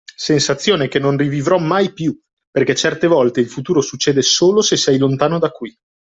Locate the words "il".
3.39-3.47